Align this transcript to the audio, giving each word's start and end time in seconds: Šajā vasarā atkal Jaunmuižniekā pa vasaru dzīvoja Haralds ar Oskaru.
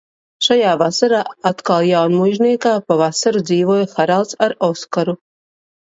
Šajā 0.45 0.69
vasarā 0.81 1.19
atkal 1.49 1.85
Jaunmuižniekā 1.89 2.73
pa 2.89 2.99
vasaru 3.05 3.45
dzīvoja 3.51 3.87
Haralds 3.99 4.39
ar 4.47 4.57
Oskaru. 4.73 5.17